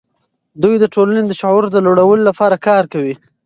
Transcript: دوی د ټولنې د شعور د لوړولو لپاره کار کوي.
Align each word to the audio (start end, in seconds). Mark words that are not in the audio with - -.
دوی 0.61 0.75
د 0.79 0.85
ټولنې 0.93 1.21
د 1.25 1.31
شعور 1.39 1.65
د 1.71 1.77
لوړولو 1.85 2.23
لپاره 2.29 2.55
کار 2.67 2.83
کوي. 2.93 3.15